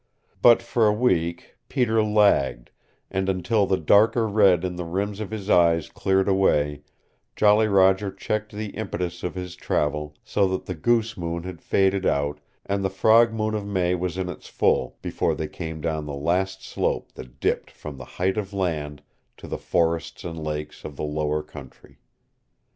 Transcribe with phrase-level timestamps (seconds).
[0.41, 2.71] But for a week Peter lagged
[3.11, 6.81] and until the darker red in the rims of his eyes cleared away
[7.35, 12.07] Jolly Roger checked the impetus of his travel so that the goose moon had faded
[12.07, 16.07] out and the "frog moon" of May was in its full before they came down
[16.07, 19.03] the last slope that dipped from the Height of Land
[19.37, 21.99] to the forests and lakes of the lower country.